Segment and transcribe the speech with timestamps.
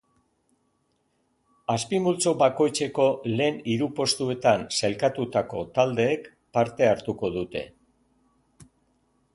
[1.73, 6.27] Azpimultzo bakoitzeko lehen hiru postuetan sailkatutako taldeek
[6.59, 7.67] parte hartuko dute.